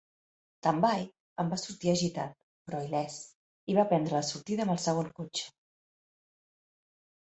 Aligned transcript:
Tambay 0.67 1.03
en 1.43 1.51
va 1.51 1.59
sortir 1.65 1.91
agitat, 1.93 2.33
però 2.71 2.81
il·lès, 2.87 3.19
i 3.75 3.79
va 3.81 3.87
prendre 3.95 4.19
la 4.21 4.25
sortida 4.35 4.69
amb 4.69 4.79
el 4.79 4.85
segon 4.91 5.17
cotxe. 5.23 5.49